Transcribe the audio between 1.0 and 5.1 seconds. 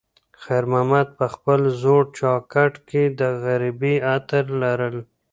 په خپل زوړ جاکټ کې د غریبۍ عطر لرل.